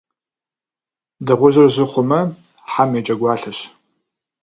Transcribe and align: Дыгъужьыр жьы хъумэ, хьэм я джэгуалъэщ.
Дыгъужьыр 1.25 1.67
жьы 1.73 1.85
хъумэ, 1.91 2.19
хьэм 2.71 2.89
я 2.97 3.01
джэгуалъэщ. 3.05 3.59